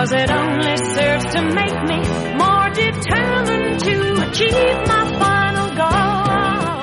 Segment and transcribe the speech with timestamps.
[0.00, 1.98] Cause it only serves to make me
[2.42, 3.96] more determined to
[4.26, 6.76] achieve my final goal.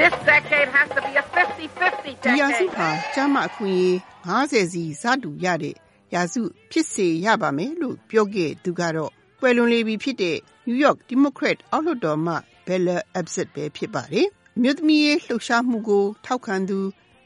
[0.00, 2.76] This decade has to be a 50-50 ဒီရာစု decade.
[2.78, 3.96] ဟာကျမအခွင့်အရေး
[4.28, 5.74] 50စီစတူရတဲ့
[6.14, 10.36] ရာစုဖြစ်စေရပါမယ်လို့ပြောခဲ့သူကတော့ကွယ်လွန်လေပြီဖြစ်တဲ့
[10.66, 12.34] New York Democrat အောက်လွှတ်တော်မှ
[12.66, 14.26] Bella Abzug ပဲဖြစ်ပါတယ်။
[14.62, 16.78] မြို့သမီးရေးလှုပ်ရှားမှုကို ထောက်ခံသူ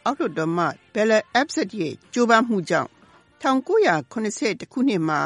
[0.04, 2.90] အောက်လွှတ်တော်မှ Bella Abzug ရဲ့ကြိုးပမ်းမှုကြောင့်
[3.41, 5.21] 1980ခုနှစ်မှာ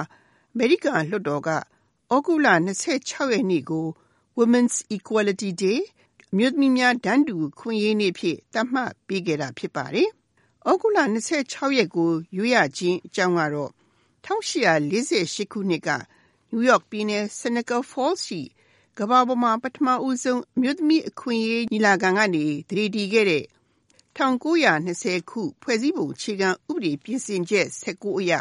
[0.54, 2.48] အမေရိကန်လွှတ်တော်ကဩဂုတ်လ
[2.92, 3.86] 26ရက်နေ့ကို
[4.38, 5.80] Women's Equality Day
[6.32, 10.10] အမျိုးသမီးများတန်းတူခွင့်ရေးနေ့ဖြစ်သတ်မှတ်ပေးခဲ့တာဖြစ်ပါတယ်။
[10.70, 11.00] ဩဂုတ်လ
[11.38, 13.72] 26ရက်ကိုရွေးရခြင်းအကြောင်းကတော့
[14.26, 15.90] 1848ခုနှစ်က
[16.52, 18.42] New York ပြည်နယ် Seneca Falls ရှိ
[18.98, 23.44] ကမ္ဘာပေါ်မှာပထမဦးဆုံးအမျိုးသမီးအခွင့်အရေးညီလာခံကနေသတိတည်ခဲ့တဲ့
[24.18, 28.34] 1920 ခု ဖွဲ့စည်းပုံအခြေခံဥပဒေ ပြင်ဆင်ချက်19အရ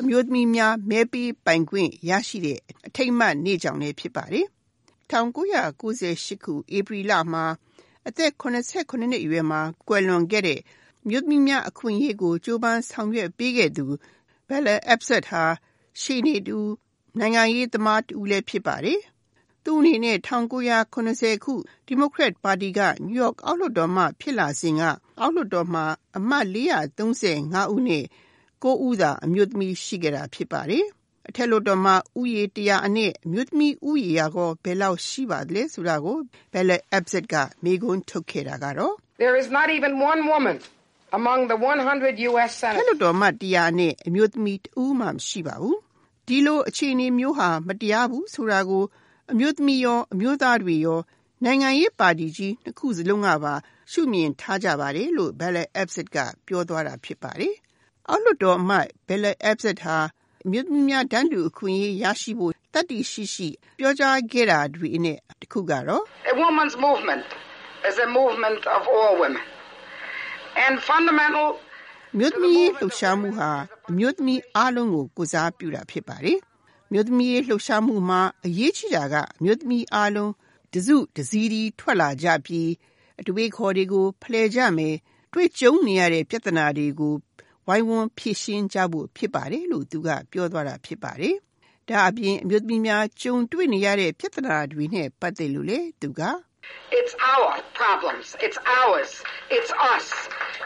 [0.00, 4.46] အမျိုးသမီးများ မဲပေးပိုင်ခွင့်ရရှိတဲ့ အထိမ်းအမှတ်နေ့ကြောင့်လည်း ဖြစ်ပါတယ်။
[5.10, 7.44] 1998ခု ဧပြီလမှာ
[8.08, 10.60] အသက်89နှစ်အရွယ်မှာ ကွယ်လွန်ခဲ့တဲ့
[11.08, 13.86] မြို့သမီးများ အခွင့်အရေးကို ကြိုးပမ်းဆောင်ရွက်ပေးခဲ့သူ
[14.48, 15.44] Bella Abzug ဟာ
[16.00, 16.58] ရှေ့နေတူ
[17.18, 19.00] နိုင်ငံရေးသမားတူလည်း ဖြစ်ပါတယ်။
[19.64, 20.16] သူအနေနဲ့
[20.80, 21.54] 1980ခု
[21.88, 24.82] Democrat Party က New York အောက်လွှတ်တော်မှဖြစ်လာစဉ်က
[25.20, 25.84] အောက်လွှတ်တော်မှာ
[26.18, 26.46] အမတ်
[27.10, 28.04] 435ဦးနဲ့
[28.62, 30.84] 9ဦးသာ အမျိုးသမီး ရှိခဲ့တာ ဖြစ်ပါတယ်။
[31.28, 36.16] အထက်လွှတ်တော်မှာဥယေတရားအနည်းအမျိုးသမီးဥယေရာကော ဘယ်လောက်ရှိပါသလဲဆိုတာကို
[36.52, 40.56] Bella Abzug က မေးခွန်းထုတ်ခဲ့တာကတော့ There is not even one woman
[41.18, 42.52] among the 100 U.S.
[42.62, 45.76] ထက် senators လွှတ်တော်မှတရားနဲ့အမျိုးသမီး တဦးမှ မရှိပါဘူး။
[46.26, 48.84] ဒီလို အခြေအနေမျိုးဟာ မတရားဘူးဆိုတာကို
[49.32, 51.00] အမျိုးသမီးရောအမျိုးသားတွေရော
[51.44, 53.54] နိုင်ငံရေးပါတီကြီးနှစ်ခုစလုံးကပါ
[53.90, 57.54] ရှုမြင်ထားကြပါတယ်လို့ Bella Abzug ကပြောသွားတာဖြစ်ပါတယ်။
[58.08, 59.96] အောက်လွှတ်တော်အမတ် Bella Abzug ဟာ
[60.44, 66.02] အမျိုးသမီးများတန်းတူအခွင့်အရေးရရှိဖို့တတ်တည်ရှိရှိ ပြောကြားခဲ့တာတွေအနက်တစ်ခုကတော့
[66.32, 67.24] A woman's movement
[67.88, 69.44] is a movement of all women.
[70.64, 71.48] And fundamental
[72.14, 73.50] အမျိုးသမီးရေးလှုပ်ရှားမှုဟာ
[73.90, 76.49] အမျိုးသမီးအားလုံးကိုကိုစားပြုတာဖြစ်ပါတယ်။အ
[76.92, 80.32] မျိုးသမီးရေးလှုပ်ရှားမှုမှာအရေးကြီးတာကအမျိုးသမီးအားလုံး
[80.74, 82.70] တစုတစည်းတီထွက်လာကြပြီး
[83.20, 84.96] အတွေ့အခေါ်တွေကိုဖလှယ်ကြမယ်
[85.32, 87.14] တွေ့ကြုံနေရတဲ့ပြဿနာတွေကို
[87.66, 91.36] ဝိုင်းဝန်းဖြေရှင်းကြဖို့ဖြစ်ပါတယ်လို့သူကပြောသွားတာဖြစ်ပါတယ်။
[91.88, 96.22] ဒါအပြင်အမျိုးသမီးများကြုံတွေ့နေရတဲ့ပြဿနာတွေနဲ့ပတ်သက်လို့လေသူက
[96.98, 98.26] It's our problems.
[98.46, 99.10] It's ours.
[99.56, 100.06] It's us.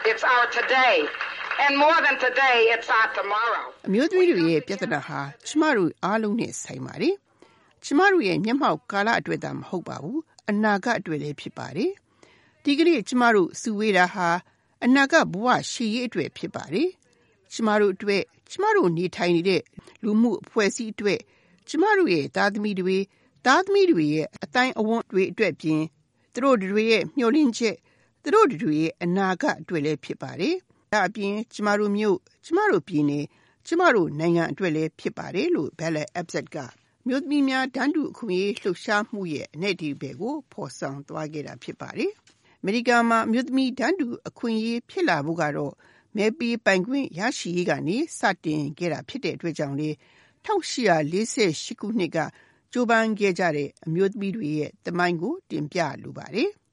[0.09, 0.95] It's our today.
[1.63, 3.63] And more than today, it's our tomorrow.
[3.87, 7.15] အမျိုးသမီးတွေရဲ့ပြဿနာဟာကျမတို့အားလုံးနဲ့ဆိုင်ပါတယ်။
[7.85, 11.91] ကျမတို့ရဲ့မျက်မှောက်ကာလအတွက်သာမဟုတ်ပါဘူး။အနာဂတ်အတွက်လည်းဖြစ်ပါတယ်။
[12.63, 14.29] ဒီကနေ့ကျမတို့စုဝေးတာဟာ
[14.85, 16.89] အနာဂတ်ဘဝရှေ့ရေးအတွက်ဖြစ်ပါတယ်။
[17.53, 19.61] ကျမတို့အတွက်ကျမတို့နေထိုင်နေတဲ့
[20.03, 21.19] လူမှုအဖွဲ့အစည်းအတွက်
[21.69, 22.97] ကျမတို့ရဲ့သားသမီးတွေ
[23.45, 25.81] သားသမီးတွေရဲ့အတိုင်းအဝန်းတွေအတွက်ပြင်
[26.33, 27.75] သူတို့တွေရဲ့မျှော်လင့်ချက်
[28.23, 30.55] သူတို့တွေရဲ့အနာဂတ်အတွက်လည်းဖြစ်ပါတယ်။
[30.91, 33.25] ဒါအပြင် ကျမတို့မျိုးကျမတို့ပြည်နယ်
[33.67, 36.57] ကျမတို့နိုင်ငံအတွက်လည်း ဖြစ်ပါတယ် လို့ Bella Abzug က
[37.07, 42.11] မြို့သမီးများ တန်းတူအခွင့်အရေး လှုပ်ရှားမှုရဲ့ အနေအဒီဘယ်ကို ဖော်ဆောင်သွားခဲ့တာ ဖြစ်ပါတယ်။
[42.61, 45.73] အမေရိကန်မှာ အမျိုးသမီး တန်းတူအခွင့်အရေး ဖြစ်လာဖို့ကတော့
[46.17, 49.89] မဲပေးပိုင်ခွင့် ရရှိရေးကနေ စတင်ခဲ့တာ ဖြစ်တဲ့အတွက်ကြောင့်လေ
[50.45, 52.17] 1848ခုနှစ်က
[52.73, 56.49] ကြိုးပမ်းခဲ့ကြတဲ့ အမျိုးသမီးတွေရဲ့တမိုင်းကို တင်ပြလိုပါတယ်။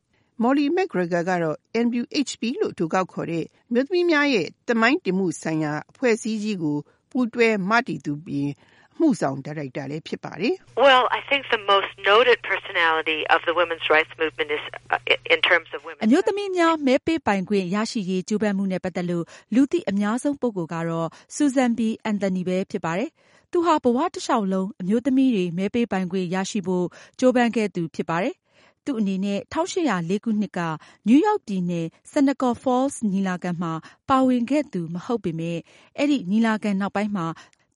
[0.42, 6.76] Molly McGregor ကတော့ NWHP လို့အတူကောက်ခေါ်တဲ့အမျိုးသမီးများရဲ့တမိုင်းတင်မှုဆိုင်ရာအဖွဲ့အစည်းကြီးကို
[7.10, 8.50] ပူးတွဲမတည်သူပြီး
[8.94, 10.54] အမှုဆောင်ဒါရိုက်တာလည်းဖြစ်ပါတယ်။
[10.86, 14.64] Well, I think the most noted personality of the women's rights movement is
[14.94, 16.00] uh, in terms of women.
[16.04, 19.24] အမျိုးသမီးများမဲပေးပိုင်ခွင့်ရရှိရေးကြိုးပမ်းမှုနဲ့ပတ်သက်လို့
[19.54, 21.80] လူသိအများဆုံးပုဂ္ဂိုလ်ကတော့ Susan B.
[22.10, 23.10] Anthony ပဲဖြစ်ပါတယ်။
[23.52, 26.86] သူဟာဘဝတစ်လျှောက်လုံးအမျိုးသမီးတွေမဲပေးပိုင်ခွင့်ရရှိဖို့
[27.18, 28.34] ကြိုးပမ်းခဲ့သူဖြစ်ပါတယ်။
[28.84, 30.60] သူ့အနေနဲ့1804ခုနှစ်က
[31.06, 33.72] နယူးယောက်ပြည်နယ် Seneca Falls ညီလာခံမှာ
[34.08, 35.60] ပါဝင်ခဲ့သူ မဟုတ်ပေမယ့်
[35.98, 37.26] အဲဒီညီလာခံနောက်ပိုင်းမှာ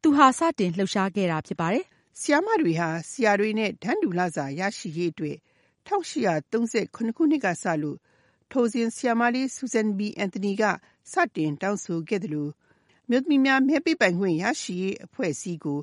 [0.03, 1.85] သူဟာ စတင်လှုပ်ရှားခဲ့တာ ဖြစ်ပါတယ်။
[2.21, 5.37] ဆီယာမတွေဟာဆီယာတွေနဲ့ တန်းတူလစာ ရရှိရေးအတွက်
[5.87, 7.99] 1838ခုနှစ်ကစလို့
[8.53, 10.01] ထိုစဉ်ဆီယာမလေး Susan B.
[10.25, 10.63] Anthony က
[11.13, 12.53] စတင်တောင်းဆိုခဲ့တယ်လို့
[13.11, 15.79] မြို့သမီးများ မဲပေးပိုင်ခွင့် ရရှိရေးအဖွဲ့အစည်းကို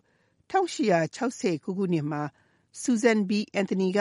[0.52, 2.22] 1860ခုနှစ်မှာ
[2.82, 3.32] Susan B.
[3.60, 4.00] Anthony က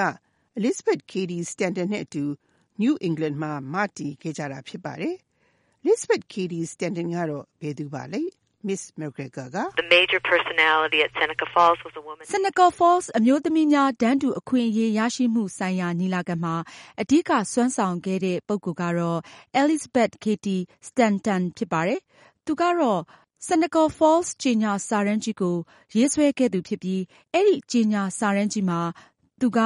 [0.58, 2.25] Elizabeth Cady Stanton နဲ့အတူ
[2.82, 5.14] New England မှာမတည်ခဲ့ကြတာဖြစ်ပါတယ်။
[5.84, 8.22] Elizabeth Cady Stanton ကတော့ဘယ်သူပါလဲ
[8.69, 12.25] Miss McGregor က The major personality at Seneca Falls was a woman.
[12.34, 16.54] Seneca Falls အမျိုးသမီးများတန်းတူအခွင့်အရေးရရှိမှုဆိုင်ရာညီလာခံမှာ
[17.00, 19.20] အဓိကစွမ်းဆောင်ခဲ့တဲ့ပုဂ္ဂိုလ်ကတော့
[19.60, 20.58] Elizabeth Cady
[20.88, 22.00] Stanton ဖြစ်ပါတယ်။
[22.46, 23.00] သူကတော့
[23.49, 25.56] Seneca Falls ကြေညာစာတမ်းကြီးကို
[25.96, 27.02] ရေးဆွဲခဲ့သူဖြစ်ပြီး
[27.34, 28.81] အဲဒီကြေညာစာတမ်းကြီးမှာ
[29.43, 29.61] သူက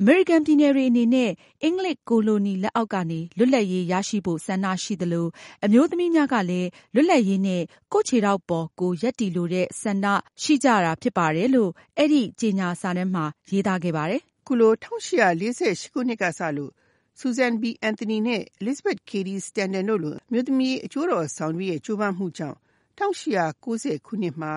[0.00, 1.30] အမေရိကန်ပြည်နယ်တွေအနေနဲ့
[1.62, 5.26] အင်္ဂလိပ်ကိုလိုနီလက်အောက်ကနေ လွတ်လပ်ရေးရရှိဖို့ ဆန္ဒရှိသလို၊
[5.64, 7.62] အမျိုးသမီးများကလည်း လွတ်လပ်ရေးနဲ့
[7.92, 10.06] ကိုယ့်ခြေထောက်ပေါ်ကိုယ်ရပ်တည်လိုတဲ့ ဆန္ဒ
[10.42, 16.72] ရှိကြတာဖြစ်ပါတယ်လို့ အဲဒီကြေညာစာတမ်းမှာ ရေးသားခဲ့ပါတယ်။ခုလို ၁၈၄၈ ခုနှစ်ကစလို့
[17.20, 22.58] Susan B Anthony နဲ့ Elizabeth Cady Stanton တို့လို အမျိုးသမီးအကျိုးတော်ဆောင်တွေရဲ့ ကြိုးပမ်းမှုကြောင့်
[22.98, 24.52] ၁၈၉၀ ခုနှစ်မှာ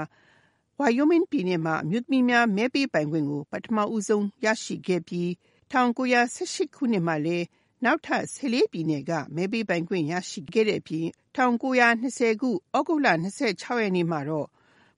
[0.81, 5.27] Wyoming ပြည်နယ်မှာအမျိုးသမီးများမဲပေးပိုင်ခွင့်ကို ပထမဦးဆုံးရရှိခဲ့ပြီး
[5.71, 6.23] ၁၉၁
[6.53, 7.45] ၈ခုနှစ်မှာလည်း
[7.83, 11.05] နောက်ထပ်၁၄ပြည်နယ်ကမဲပေးပိုင်ခွင့်ရရှိခဲ့တဲ့အပြင်
[11.35, 11.69] ၁၉၂၀ခု
[12.01, 13.13] နှစ်သြဂုတ်လ၂
[13.61, 14.47] ၆ရက်နေ့မှာတော့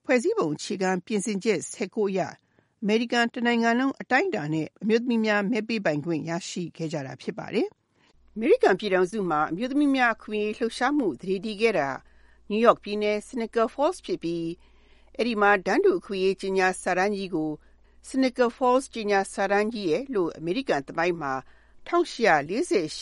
[0.05, 2.19] ဖွဲ့စည်းပုံအခြေခံပြင်ဆင်ချက်၁၉အရ
[2.81, 7.67] အမေရိကန်တနိုင်ငံလုံးအတိုင်းအတာနဲ့အမျိုးသမီးများမဲပေးပိုင်ခွင့်ရရှိခဲ့ကြတာဖြစ်ပါတယ်။
[8.35, 11.89] အမေရိကန်ပြည်ထောင်စုမှာအမျိုးသမီးများအခွင့်အရေးလှုပ်ရှားမှုသတိတည်ခဲ့တာ
[12.49, 14.45] နယူးယောက်ပြည်နယ် Seneca Falls ဖြစ်ပြီး
[15.17, 17.51] အဲဒီမှာတန်းတူအခွင့်အရေးကြေညာစာတမ်းကြီးကို
[18.09, 21.33] Seneca Falls ကြေညာစာတမ်းကြီးရယ်လို့အမေရိကန်သမိုင်းမှာ
[21.87, 22.51] ၁၈၄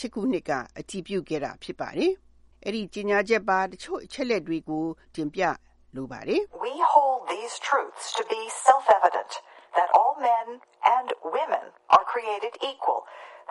[0.14, 2.12] ခုနှစ်ကအတည်ပြုခဲ့တာဖြစ်ပါတယ်။
[2.66, 4.84] အဲဒီကြေညာချက်ပါတချို့အချက်အလက်တွေကို
[5.14, 5.42] တင်ပြ
[5.96, 9.32] လိုပါတယ်။ We hold these truths to be self-evident
[9.78, 10.46] that all men
[10.96, 11.64] and women
[11.94, 13.00] are created equal,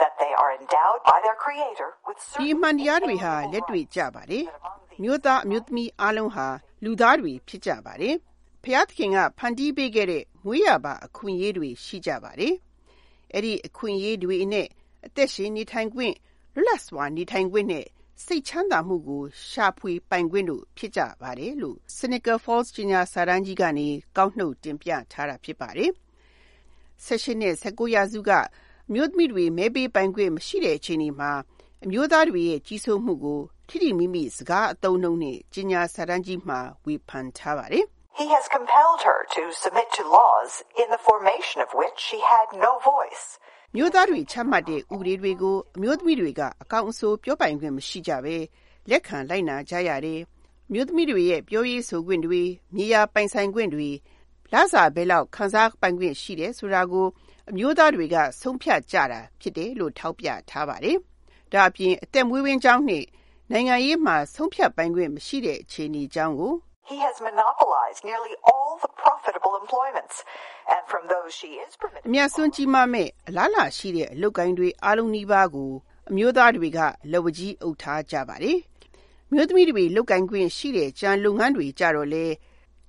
[0.01, 4.45] that they are endowed by their creator with ဒီ certain အမှန်တရားတွေဟာလက်တွေ့ကျပါတယ်။
[4.97, 6.47] အမျိုးသားအမျိုးသမီးအားလုံးဟာ
[6.83, 8.15] လူသားတွေဖြစ်ကြပါတယ်။
[8.63, 12.55] ဘုရားသခင်က ဖန်တီးပေးခဲ့တဲ့မွေးရာပါအခွင့်အရေးတွေ ရှိကြပါတယ်။
[13.33, 14.67] အဲဒီအခွင့်အရေးတွေအနက်
[15.05, 16.13] အသက်ရှင်နေထိုင်ခွင့်၊
[16.53, 17.85] လွတ်လပ်စွာနေထိုင်ခွင့်နဲ့
[18.25, 25.91] စိတ်ချမ်းသာမှုကိုရှာဖွေပိုင်ခွင့်တို့ဖြစ်ကြပါတယ်လို့ Seneca Falls ကြေညာစာတမ်းကြီးကနေကောက်နှုတ်တင်ပြထားတာဖြစ်ပါတယ်။
[27.05, 28.31] ၁၈နဲ့၁၉ရာစုက
[28.87, 31.31] အမျိုးသမီးတွေမဲပေးပိုင်ခွင့်မရှိတဲ့အချိန်တွေမှာ
[31.83, 37.85] အမျိုးသားတွေရဲ့ကြီးစိုးမှုကိုထိထိမိမိစကားအသုံးအနှုန်းနဲ့ကြေညာစာတမ်းကြီးမှာဝေဖန်ထားပါတယ်။
[38.19, 42.47] He has compelled her to submit to laws in the formation of which she had
[42.65, 43.25] no voice.
[43.73, 48.37] အမျိုးသားတွေချမှတ်တဲ့ဥပဒေတွေကိုအမျိုးသမီးတွေကအကောင်းအဆိုးပြောပိုင်ခွင့်မရှိကြဘဲ
[48.89, 50.19] လက်ခံလိုက်နာကြရတယ်။
[50.67, 52.41] အမျိုးသမီးတွေရဲ့ပြောရေးဆိုခွင့်တွေ၊
[52.75, 53.89] မြေယာပိုင်ဆိုင်ခွင့်တွေ၊
[54.53, 57.07] လစာဘယ်လောက်ခံစားပိုင်ခွင့်ရှိတယ်ဆိုတာကို
[57.49, 60.97] အမျိုးသားတွေကဆုံးဖြတ်ကြတာဖြစ်တယ်လို့ထောက်ပြထားပါတယ်။
[61.53, 63.05] ဒါ့အပြင်အသက်မွေးဝမ်းကျောင်းနဲ့
[63.51, 66.53] နိုင်ငံရေးမှာဆုံးဖြတ်ပိုင်ခွင့်မရှိတဲ့အခြေအနေအကြောင်းကို
[66.89, 70.15] He has monopolized nearly all the profitable employments,
[70.73, 75.71] and from those she is အ permitted မြတ်စွန်းကြီးမားမဲ့အလားအလာရှိတဲ့အလုပ်ကိုင်တွေအားလုံးနီးပါးကို
[76.09, 76.79] အမျိုးသားတွေက
[77.11, 78.57] လက်ဝါးကြီးအုပ်ထားကြပါတယ်။
[79.29, 82.33] အမျိုးသမီးတွေလုပ်ကိုင်ခွင့်ရှိတဲ့ကျန်လုပ်ငန်းတွေကြတော့လည်း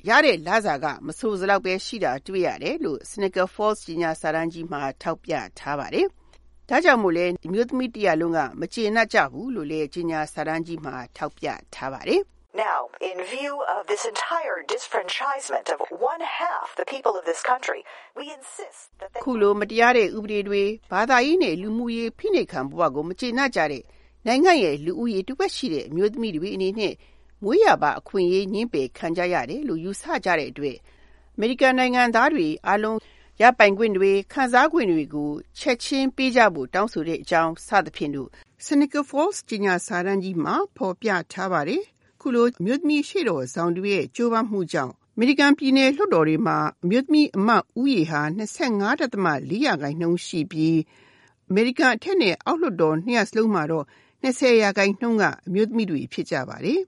[0.09, 6.07] ရတဲ့လစာကမဆိုစလောက်ပဲရှိတာတွေ့ရတယ်လို့ Seneca Falls ကြေညာစာတမ်းကြီးမှာထောက်ပြထားပါတယ်။
[6.69, 12.23] ဒါကြောင့်မို့လဲအမျိုးသမီးတရပ်လုံးကမကျေနပ်ကြဘူးလို့လည်းကြေညာစာတမ်းကြီးမှာထောက်ပြထားပါတယ်။
[12.69, 12.81] Now,
[13.11, 15.79] in view of this entire disfranchisement of
[16.13, 17.81] one half the people of this country,
[18.19, 20.63] we insist that they ခုလိုမတရားတဲ့ဥပဒေတွေ၊
[20.93, 23.83] ဘာသာရေးနဲ့လူမှုရေးဖိနှိပ်ခံဘဝကိုမကျေနပ်ကြတဲ့
[24.27, 26.95] နိုင်ငံရဲ့လူဦးရေတဝက်ရှိတဲ့အမျိုးသမီးတွေအနေနဲ့
[27.45, 30.77] မွေးရာပါအခွင့်အရေးငြင်းပယ်ခံကြရတယ်လို့ယူဆကြတဲ့အတွက်
[31.37, 32.99] အမေရိကန်နိုင်ငံသားတွေအားလုံး
[33.43, 38.29] ရပိုင်ခွင့်တွေခံစားခွင့်တွေကိုချက်ချင်းပေးကြဖို့တောင်းဆိုတဲ့အကြောင်းစသဖြင့်တို့
[38.67, 41.85] Seneca Falls ကြေညာစာတမ်းကြီးမှာဖော်ပြထားပါတယ်။
[42.21, 48.41] ခုလိုအမျိုးသမီးရှေ့တော်ဆောင်တွေရဲ့ကြိုးပမ်းမှုကြောင့်အမေရိကန်ပြည်နယ်လွှတ်တော်တွေမှာအမျိုးသမီးအမတ်ဦးရေဟာ၂
[49.27, 50.79] ၅.၄ရာခိုင်နှုန်းရှိပြီး
[51.49, 53.85] အမေရိကန်အထက်နဲ့အောက်လွှတ်တော်နှစ်ရပ်စလုံးမှာတော့
[54.23, 56.81] ၂၀ရာခိုင်နှုန်းကအမျိုးသမီးတွေဖြစ်ကြပါတယ်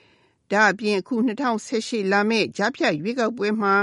[0.50, 3.74] ။ဒါ့အပြင်အခု၂၀၁၈လာမယ့်ကြားဖြတ်ရွေးကောက်ပွဲမှာ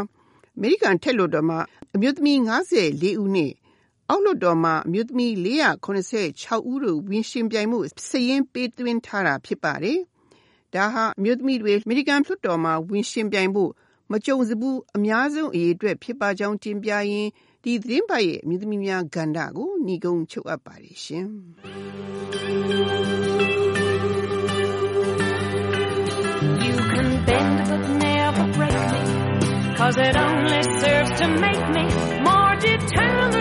[0.56, 1.60] အမေရိကန်အထက်လွှတ်တော်မှာ
[1.96, 2.52] အမျိုးသမီး၅
[3.02, 3.52] ၄ဦးနဲ့
[4.10, 5.68] အောက်လွှတ်တော်မှာအမျိုးသမီး၄၇
[6.44, 10.00] ၆ဦးတို့ဝင်ယှဉ်ပြိုင်ဖို့စာရင်းပေးသွင်းထားတာဖြစ်ပါတယ်။
[10.75, 13.71] ဒါဟာအမျိုးသမီးတွေ အမေရိကန်လွှတ်တော်မှာ ဝင်ယှဉ်ပြိုင်ဖို့
[14.12, 17.29] မကြုံစဖူး အများဆုံးအရေအတွက် ဖြစ်ပါကြောင်း တင်ပြရင်း
[17.63, 21.27] ဒီသီတင်းပတ်ရဲ့ အမျိုးသမီးများကဏ္ဍကို နိဂုံးချုပ်အပ်ပါတယ်ရှင်။
[26.65, 29.01] You can bend but never break me,
[29.79, 31.86] cause it only serves to make me
[32.27, 33.38] more determined.